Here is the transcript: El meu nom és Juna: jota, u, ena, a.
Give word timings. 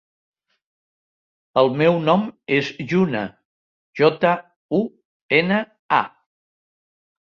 El 1.63 1.69
meu 1.83 1.99
nom 2.07 2.25
és 2.61 2.73
Juna: 2.95 3.23
jota, 4.03 4.35
u, 4.83 4.85
ena, 5.43 5.65
a. 6.05 6.05